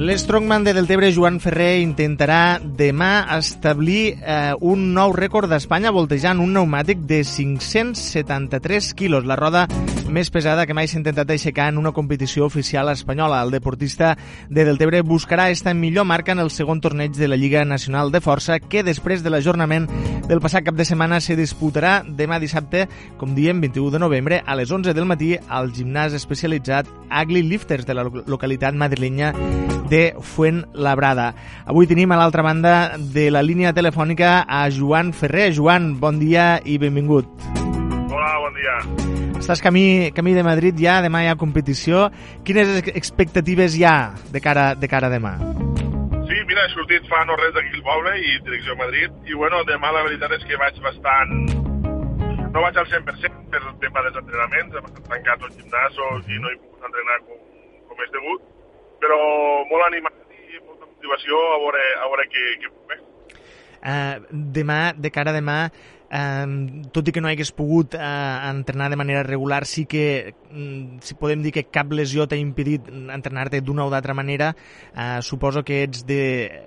[0.00, 6.50] L'estrongman de Deltebre, Joan Ferrer, intentarà demà establir eh, un nou rècord d'Espanya voltejant un
[6.50, 9.68] pneumàtic de 573 quilos, la roda
[10.10, 13.40] més pesada que mai s'ha intentat aixecar en una competició oficial espanyola.
[13.44, 14.16] El deportista
[14.48, 18.20] de Deltebre buscarà esta millor marca en el segon torneig de la Lliga Nacional de
[18.20, 19.86] Força, que després de l'ajornament
[20.28, 22.86] del passat cap de setmana se disputarà demà dissabte,
[23.18, 27.86] com diem, 21 de novembre, a les 11 del matí, al gimnàs especialitzat Agli Lifters
[27.86, 29.32] de la localitat madrilenya
[29.90, 31.32] de Fuentlabrada.
[31.66, 35.50] Avui tenim a l'altra banda de la línia telefònica a Joan Ferrer.
[35.54, 37.26] Joan, bon dia i benvingut.
[37.26, 37.59] Bon
[38.60, 38.76] dia.
[39.40, 42.08] Estàs camí, camí de Madrid ja, demà hi ha competició.
[42.46, 45.34] Quines expectatives hi ha de cara, de cara a demà?
[46.28, 49.16] Sí, mira, he sortit fa no res d'aquí al poble i direcció a Madrid.
[49.26, 51.34] I bueno, demà la veritat és que vaig bastant...
[52.50, 56.00] No vaig al 100% per tema dels entrenaments, hem estat tancat al gimnàs
[56.34, 57.44] i no he pogut entrenar com,
[57.86, 58.48] com és degut
[59.00, 59.18] però
[59.70, 63.00] molt animat i molta motivació a veure, a veure què, què puc fer.
[63.80, 65.58] Uh, demà, de cara a demà,
[66.10, 68.00] Uh, tot i que no hagués pogut uh,
[68.50, 72.88] entrenar de manera regular, sí que um, si podem dir que cap lesió t'ha impedit
[72.90, 74.50] entrenar-te d'una o d'altra manera.
[74.90, 76.22] Uh, suposo que ets de,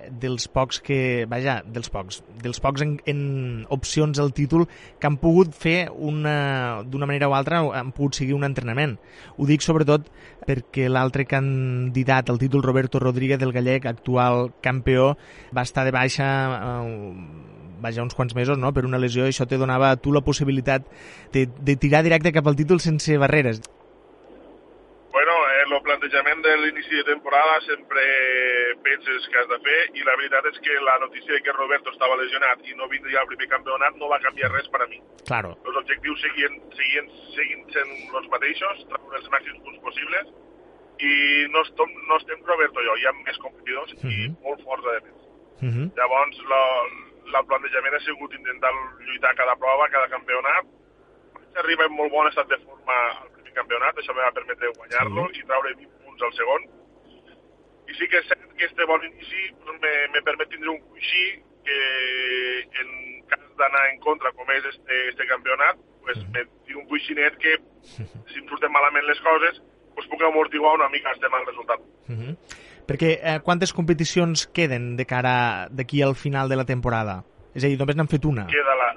[0.08, 3.20] dels pocs que, vaja, dels pocs, dels pocs en, en
[3.74, 4.64] opcions al títol
[4.98, 8.96] que han pogut fer una, d'una manera o altra, han pogut seguir un entrenament.
[9.36, 10.08] Ho dic sobretot
[10.48, 15.18] perquè l'altre candidat al títol, Roberto Rodríguez, del gallec, actual campió,
[15.52, 16.30] va estar de baixa
[16.80, 20.12] uh, vaja, uns quants mesos, no?, per una lesió, i això te donava a tu
[20.16, 20.88] la possibilitat
[21.36, 23.60] de, de tirar directe cap al títol sense barreres.
[25.14, 28.02] Bueno, eh, el plantejament de l'inici de temporada sempre
[28.82, 31.92] penses que has de fer i la veritat és que la notícia de que Roberto
[31.94, 34.98] estava lesionat i no vindria al primer campionat no va canviar res per a mi.
[35.28, 35.54] Claro.
[35.62, 40.34] Els objectius seguien, seguien, seguien sent els mateixos, treure els màxims punts possibles
[40.98, 41.14] i
[41.54, 44.10] no, estem, no estem Roberto i jo, hi ha més competidors uh -huh.
[44.10, 44.36] i Mhm.
[44.42, 45.18] molt forts a més.
[45.62, 45.86] Uh -huh.
[45.96, 46.62] Llavors, la,
[47.40, 50.64] el plantejament ha sigut intentar lluitar cada prova, cada campionat.
[51.34, 55.28] Vaig arribar en molt bon estat de forma al primer campionat, això va permetre guanyar-lo
[55.32, 55.40] Sí.
[55.40, 56.68] i treure 20 punts al segon.
[57.88, 60.80] I sí que és cert que este bon inici pues, me, me permet tindre un
[60.90, 61.78] coixí que
[62.80, 62.88] en
[63.28, 67.56] cas d'anar en contra, com és este, este campionat, pues, me tinc un coixinet que,
[68.30, 69.62] si em surten malament les coses,
[69.94, 71.80] pues, puc amortiguar una mica este mal resultat.
[72.08, 72.36] Uh -huh.
[72.88, 77.22] Perquè eh, quantes competicions queden de cara d'aquí al final de la temporada?
[77.54, 78.44] És a dir, només n'han fet una.
[78.50, 78.90] queda la,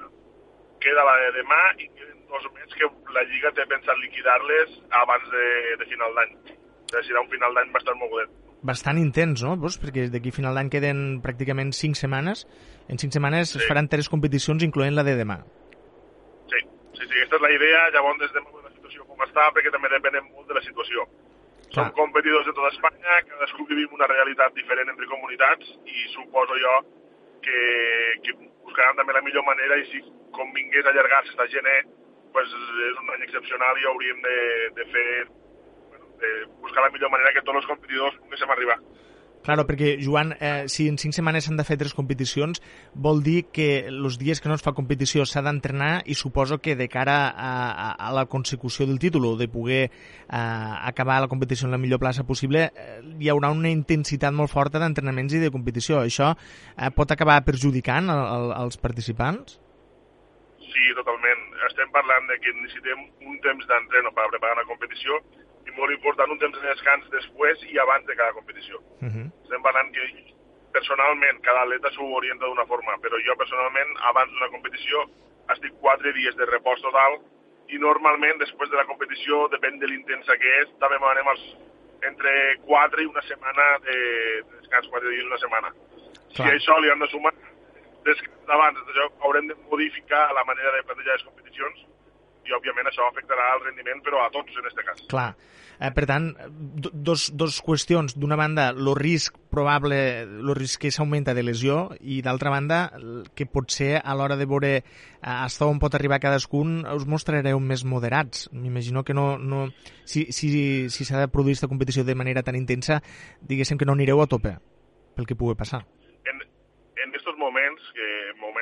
[0.82, 5.24] queda la de demà i queden dos més que la Lliga té pensat liquidar-les abans
[5.32, 5.46] de,
[5.80, 6.34] de final d'any.
[6.36, 8.28] O sigui, serà un final d'any bastant mogudet.
[8.62, 9.54] Bastant intens, no?
[9.60, 12.44] Pues perquè d'aquí a final d'any queden pràcticament 5 setmanes.
[12.88, 13.58] En 5 setmanes Sí.
[13.62, 15.38] es faran tres competicions, incloent la de demà.
[16.50, 16.58] Sí,
[16.98, 19.88] sí, sí, aquesta és la idea, llavors des de la situació com està, perquè també
[19.94, 21.06] depenem molt de la situació.
[21.68, 21.90] Clar.
[21.90, 26.76] Som competidors de tota Espanya, cadascú vivim una realitat diferent entre comunitats i suposo jo
[27.44, 27.58] que,
[28.24, 28.34] que
[28.64, 30.00] buscaran també la millor manera i si
[30.36, 31.82] convingués allargar-se a gener,
[32.32, 32.54] pues
[32.88, 34.38] és un any excepcional i hauríem de,
[34.78, 35.10] de fer,
[35.90, 36.32] bueno, de
[36.64, 38.78] buscar la millor manera que tots els competidors poguéssim arribar.
[39.42, 42.60] Claro, perquè, Joan, eh, si en 5 setmanes s'han de fer tres competicions,
[42.92, 46.74] vol dir que els dies que no es fa competició s'ha d'entrenar i suposo que
[46.76, 49.92] de cara a, a, a la consecució del títol o de poder eh,
[50.28, 54.82] acabar la competició en la millor plaça possible, eh, hi haurà una intensitat molt forta
[54.82, 56.02] d'entrenaments i de competició.
[56.02, 59.60] Això eh, pot acabar perjudicant el, el, els participants?
[60.68, 61.46] Sí, totalment.
[61.70, 65.22] Estem parlant de que necessitem un temps d'entreno per preparar la competició
[65.68, 68.80] i molt important un temps de descans després i abans de cada competició.
[69.04, 69.26] Uh -huh.
[69.44, 70.04] Estem parlant que
[70.72, 75.04] personalment cada atleta s'ho orienta d'una forma, però jo personalment abans d'una competició
[75.54, 77.18] estic quatre dies de repòs total
[77.68, 81.44] i normalment després de la competició, depèn de l'intensa que és, també manem els,
[82.10, 82.32] entre
[82.64, 83.96] 4 i una setmana de,
[84.48, 85.72] de descans, 4 dies i una setmana.
[85.72, 86.32] Clar.
[86.34, 87.32] Si a això li han de sumar
[88.04, 91.86] descans abans, això haurem de modificar la manera de plantejar les competicions
[92.48, 95.06] i òbviament això afectarà el rendiment, però a tots en aquest cas.
[95.12, 95.30] Clar.
[95.78, 98.16] Eh, per tant, do- dos, dos qüestions.
[98.18, 102.80] D'una banda, el risc probable, el risc que s'augmenta de lesió i d'altra banda,
[103.38, 104.82] que potser a l'hora de veure eh,
[105.22, 108.48] fins on pot arribar cadascun us mostrareu més moderats.
[108.50, 109.68] M'imagino que no, no
[110.04, 112.98] si si si s'ha de produir aquesta competició de manera tan intensa,
[113.40, 114.56] diguéssim que no anireu a tope
[115.14, 115.84] pel que pugui passar.
[116.26, 117.80] en, en estos moments,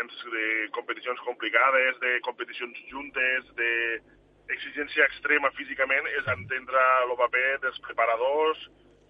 [0.07, 4.01] moments de competicions complicades, de competicions juntes, de
[4.49, 8.59] exigència extrema físicament, és entendre el paper dels preparadors,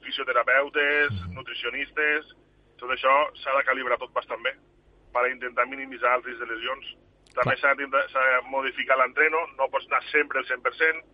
[0.04, 2.32] fisioterapeutes, nutricionistes,
[2.80, 3.12] tot això
[3.42, 4.54] s'ha de calibrar tot bastant bé
[5.12, 6.86] per intentar minimitzar el risc de lesions.
[7.36, 7.88] També s'ha de
[8.48, 11.04] modificar l'entreno, no pots anar sempre al 100%,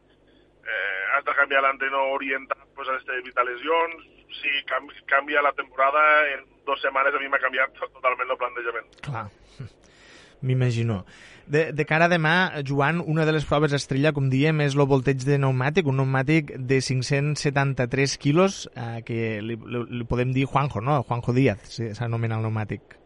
[0.67, 4.07] eh, has de canviar l'entreno orientat pues, a evitar lesions,
[4.41, 8.89] si canvi, canvia la temporada, en dues setmanes a mi m'ha canviat totalment el plantejament.
[9.05, 9.27] Clar,
[10.47, 11.03] m'imagino.
[11.47, 14.87] De, de cara a demà, Joan, una de les proves estrella, com diem, és el
[14.89, 20.47] volteig de pneumàtic, un pneumàtic de 573 quilos, eh, que li, li, li podem dir
[20.47, 21.01] Juanjo, no?
[21.09, 21.67] Juanjo Díaz,
[21.99, 22.97] s'anomena el pneumàtic.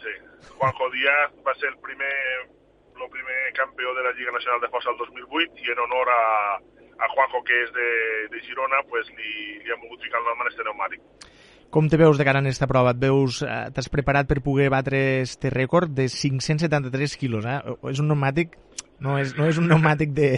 [0.00, 0.14] Sí,
[0.54, 2.14] Juanjo Díaz va ser el primer,
[3.06, 6.22] el primer campió de la Lliga Nacional de Força el 2008 i en honor a,
[7.00, 7.90] a Juanjo, que és de,
[8.32, 11.28] de Girona, pues li, li hem volgut ficar el nom en este pneumàtic.
[11.70, 12.96] Com te veus de cara en aquesta prova?
[12.96, 17.60] Et veus, eh, t'has preparat per poder batre este rècord de 573 quilos, eh?
[17.92, 18.58] És un pneumàtic,
[19.00, 20.30] no és, no és un pneumàtic de,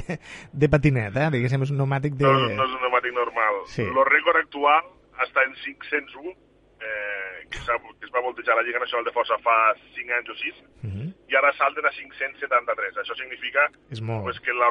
[0.52, 1.30] de patinet, eh?
[1.34, 2.28] Diguéssim, és un pneumàtic de...
[2.28, 3.62] No, no és un pneumàtic normal.
[3.72, 3.86] Sí.
[3.88, 4.92] El rècord actual
[5.24, 6.36] està en 501,
[6.84, 9.56] eh, que, que es va voltejar la Lliga Nacional de Força fa
[9.96, 11.01] 5 anys o 6, uh -huh.
[11.32, 12.98] I ara salten a 573.
[13.00, 14.26] Això significa és molt.
[14.26, 14.68] pues, que la,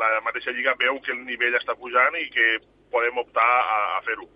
[0.00, 2.58] la mateixa Lliga veu que el nivell està pujant i que
[2.90, 4.26] podem optar a, a fer-ho.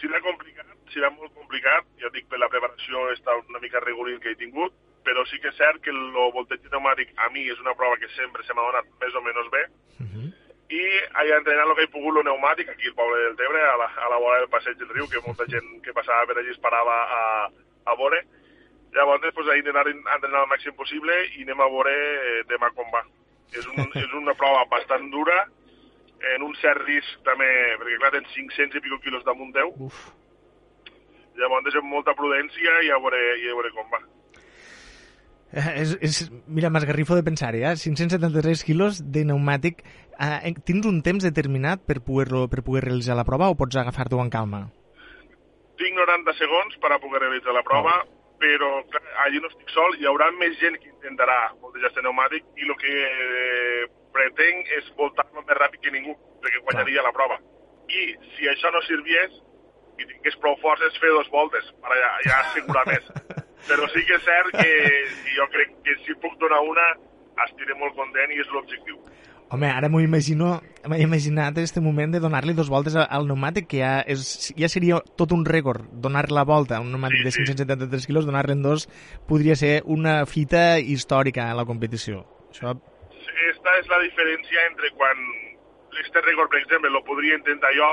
[0.00, 4.32] Serà complicat, serà molt complicat, ja dic, per la preparació està una mica regular que
[4.32, 4.72] he tingut,
[5.04, 6.00] però sí que és cert que el
[6.34, 9.52] volteig pneumàtic a mi és una prova que sempre se m'ha donat més o menys
[9.52, 9.62] bé,
[10.00, 10.28] uh -huh.
[10.70, 13.76] i he entrenat el que he pogut el pneumàtic aquí al poble del Tebre, a
[13.76, 16.50] la, a la vora del passeig del riu, que molta gent que passava per allí
[16.50, 17.22] es parava a,
[17.84, 18.24] a veure.
[18.94, 22.88] Llavors, pues, he intentat entrenar el màxim possible i anem a veure eh, demà com
[22.90, 23.04] va.
[23.54, 25.44] És, un, és una prova bastant dura,
[26.34, 27.48] en un cert risc també,
[27.80, 29.72] perquè clar, tens 500 i pico quilos damunt teu.
[29.86, 30.00] Uf.
[31.40, 34.02] Llavors, amb molta prudència i ja veuré, ja veuré com va.
[35.50, 37.74] Eh, és, és, mira, m'esgarrifo de pensar-hi, eh?
[37.78, 39.82] 573 quilos de pneumàtic.
[40.20, 44.20] Eh, tens un temps determinat per poder, per poder realitzar la prova o pots agafar-t'ho
[44.22, 44.66] en calma?
[45.80, 48.19] Tinc 90 segons per a poder realitzar la prova, oh.
[48.40, 52.46] Però clar, allí no estic sol, hi haurà més gent que intentarà voltejar este pneumàtic
[52.56, 53.84] i el que eh,
[54.16, 57.36] pretenc és voltar-me més ràpid que ningú, perquè guanyaria la prova.
[57.90, 58.06] I
[58.36, 59.36] si això no serviés,
[60.00, 63.12] i tingués prou forces, fer dos voltes, per ja, ja assegurar més.
[63.68, 66.86] Però sí que és cert que jo crec que si puc donar una,
[67.44, 68.96] estiré molt content i és l'objectiu.
[69.50, 73.80] Home, ara m'ho imagino, m'he imaginat este moment de donar-li dos voltes al pneumàtic, que
[73.82, 77.56] ja, és, ja seria tot un rècord, donar la volta a un pneumàtic sí, de
[77.56, 78.86] 573 quilos, donar-li en dos
[79.26, 82.22] podria ser una fita històrica a la competició.
[82.54, 82.76] Això
[83.50, 85.18] esta és la diferència entre quan
[86.00, 87.88] este rècord, per exemple, lo podria intentar jo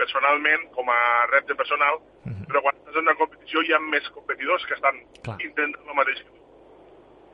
[0.00, 1.00] personalment, com a
[1.32, 2.46] repte personal, uh -huh.
[2.48, 5.36] però quan estàs en una competició hi ha més competidors que estan Clar.
[5.40, 6.40] intentant el mateix que tu.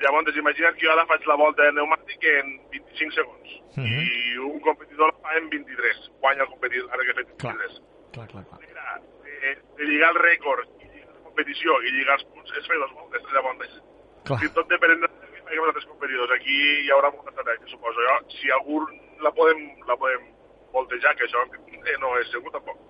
[0.00, 4.02] Llavors, imagina't que jo ara faig la volta de pneumàtic en 25 segons uh -huh.
[4.02, 7.80] i un competidor la fa en 23, guanya el competidor, ara que he fet 23.
[8.12, 8.44] Clar, clar, clar.
[8.44, 8.60] clar.
[8.60, 12.66] Mira, de, de lligar el rècord i lligar la competició i lligar els punts és
[12.66, 13.82] fer dos voltes, llavors.
[14.24, 14.40] Clar.
[14.40, 15.08] Si tot depèn de
[15.54, 16.32] haurà altres competidors.
[16.34, 18.16] Aquí hi haurà molta estratègia, suposo jo.
[18.34, 18.80] Si algú
[19.22, 20.28] la podem, la podem
[20.72, 22.80] voltejar, que això eh, no és segur tampoc.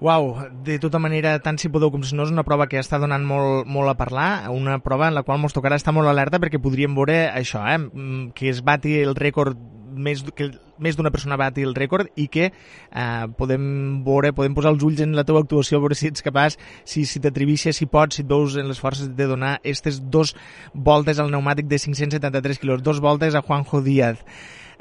[0.00, 3.00] Uau, de tota manera, tant si podeu com si no, és una prova que està
[3.02, 6.38] donant molt, molt a parlar, una prova en la qual ens tocarà estar molt alerta
[6.38, 7.80] perquè podríem veure això, eh?
[7.82, 9.58] Mm, que es bati el rècord
[9.98, 13.64] més, que més d'una persona bati el rècord i que eh, podem
[14.06, 17.18] veure, podem posar els ulls en la teva actuació, veure si ets capaç, si, si
[17.24, 20.36] t'atrevixes, si pots, si et veus en les forces de donar aquestes dos
[20.74, 24.22] voltes al pneumàtic de 573 quilos, dos voltes a Juanjo Díaz.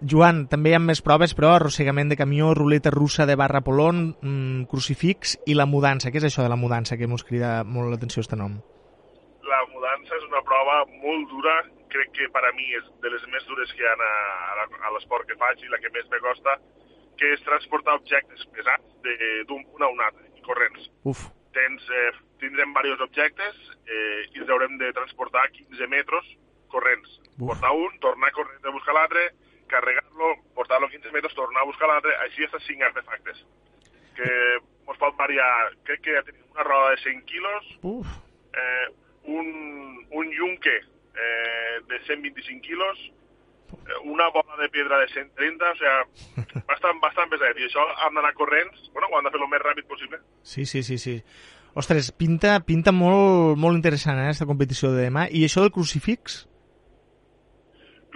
[0.01, 4.11] Joan, també hi ha més proves, però arrossegament de camió, ruleta russa de barra polon,
[4.21, 6.11] mmm, crucifix i la mudança.
[6.13, 8.59] Què és això de la mudança que ens crida molt l'atenció aquest nom?
[9.47, 11.55] La mudança és una prova molt dura
[11.89, 14.93] crec que per a mi és de les més dures que hi ha a, a
[14.93, 16.57] l'esport que faig i la que més me costa,
[17.17, 18.85] que és transportar objectes pesats
[19.49, 20.89] d'un punt a un altre, i corrents.
[21.09, 21.25] Uf.
[21.57, 22.11] Tens, eh,
[22.43, 26.29] tindrem diversos objectes eh, i els haurem de transportar 15 metres
[26.69, 27.17] corrents.
[27.39, 27.47] Uf.
[27.47, 29.29] Portar un, tornar corrents a buscar l'altre,
[29.71, 33.43] carregar-lo, portar-lo 15 metres, tornar a buscar l'altre, així està 5 artefactes.
[34.17, 35.49] Que ens pot variar,
[35.85, 38.07] crec que tenim una roda de 100 quilos, Uf.
[38.53, 38.87] eh,
[39.27, 42.97] un, un yunque eh, de 125 quilos,
[43.73, 45.95] eh, una bola de pedra de 130, o sea,
[46.71, 47.59] bastant, bastant pesadet.
[47.61, 50.21] I això han d'anar corrents, bueno, ho han de fer el més ràpid possible.
[50.41, 51.19] Sí, sí, sí, sí.
[51.77, 55.27] Ostres, pinta, pinta molt, molt interessant, eh, aquesta competició de demà.
[55.29, 56.45] I això del crucifix?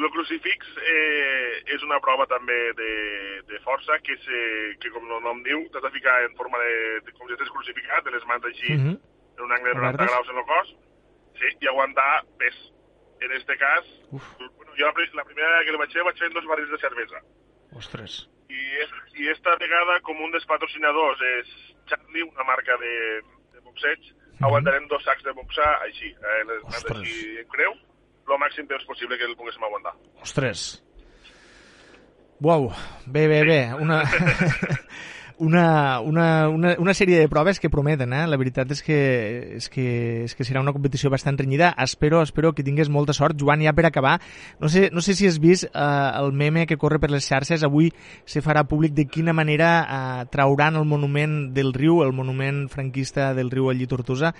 [0.01, 2.91] El crucifix eh, és una prova també de,
[3.49, 4.39] de força que, se,
[4.81, 6.73] que com el nom diu, t'has de ficar en forma de,
[7.05, 8.95] de com si estàs crucificat, de les mans així, mhm.
[8.95, 8.97] -huh.
[9.37, 10.75] en un angle de 90 graus en el cos,
[11.37, 12.57] sí, i aguantar pes
[13.21, 14.23] en este cas, Uf.
[14.57, 16.79] bueno, jo la, la primera vegada que li vaig fer vaig fer dos barrils de
[16.81, 17.21] cervesa.
[17.77, 18.29] Ostres.
[18.49, 18.61] I,
[19.21, 21.53] i esta vegada, com un dels patrocinadors és
[21.87, 23.21] Charlie, una marca de,
[23.53, 24.45] de boxeig, mm -hmm.
[24.47, 27.77] aguantarem dos sacs de boxar així, eh, les, així en creu,
[28.29, 29.93] el màxim temps possible que el poguéssim aguantar.
[30.21, 30.83] Ostres.
[32.41, 32.71] Uau,
[33.05, 33.61] bé, bé, bé.
[33.77, 34.01] Una...
[35.41, 38.27] una, una, una, una sèrie de proves que prometen, eh?
[38.29, 38.97] La veritat és que,
[39.57, 39.85] és que,
[40.27, 41.71] és que serà una competició bastant renyida.
[41.81, 43.39] Espero, espero que tingués molta sort.
[43.41, 44.19] Joan, ja per acabar,
[44.61, 45.81] no sé, no sé si has vist eh,
[46.21, 47.65] el meme que corre per les xarxes.
[47.65, 47.89] Avui
[48.21, 53.31] se farà públic de quina manera eh, trauran el monument del riu, el monument franquista
[53.33, 54.35] del riu Allí Tortosa,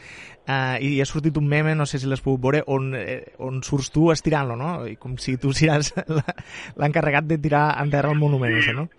[0.45, 3.63] eh, i ha sortit un meme, no sé si l'has pogut veure, on, eh, on
[3.65, 4.75] surts tu estirant-lo, no?
[4.85, 5.95] I com si tu seràs
[6.77, 8.91] l'encarregat de tirar en terra el monument, això, no?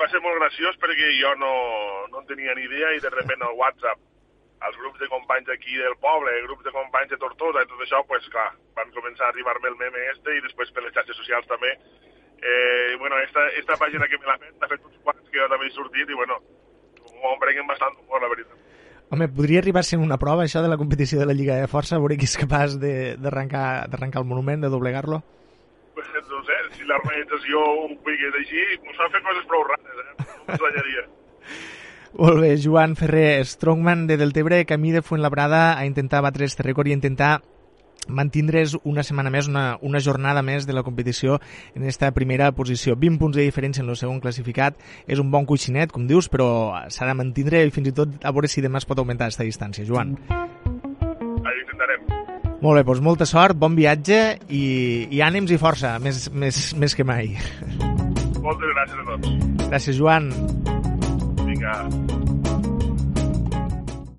[0.00, 1.52] Va ser molt graciós perquè jo no,
[2.12, 4.02] no en tenia ni idea i de repente al WhatsApp
[4.66, 8.00] als grups de companys aquí del poble, grups de companys de Tortosa i tot això,
[8.08, 11.48] pues clar, van començar a arribar-me el meme este i després per les xarxes socials
[11.50, 11.74] també.
[12.36, 15.48] Eh, bueno, esta, esta pàgina que me l'ha fet, ha fet uns quants que jo
[15.52, 16.40] també he sortit i bueno,
[17.20, 18.64] m'ho emprenguen bastant humor, la veritat.
[19.12, 21.68] Home, podria arribar a ser una prova, això, de la competició de la Lliga de
[21.70, 25.22] Força, veure qui és capaç d'arrencar el monument, de doblegar-lo?
[26.16, 30.24] Pues, no sé, si l'organització ho pigués així, ens fan fer coses prou rares, eh?
[30.24, 31.02] No m'estranyaria.
[32.22, 36.88] Molt bé, Joan Ferrer, strongman de Deltebre, camí de Fuentlabrada a intentar batre este rècord
[36.88, 37.42] i intentar
[38.08, 41.36] mantindre's una setmana més, una, una jornada més de la competició
[41.74, 42.96] en esta primera posició.
[42.96, 46.48] 20 punts de diferència en el segon classificat, és un bon coixinet, com dius, però
[46.88, 49.44] s'ha de mantindre i fins i tot a veure si demà es pot augmentar aquesta
[49.44, 49.84] distància.
[49.84, 50.16] Joan.
[50.32, 52.08] Ahí intentarem.
[52.66, 54.16] Molt bé, doncs molta sort, bon viatge
[54.50, 54.62] i,
[55.14, 57.30] i ànims i força, més, més, més que mai.
[58.42, 59.36] Moltes gràcies a tots.
[59.68, 60.32] Gràcies, Joan.
[61.46, 61.78] Vinga.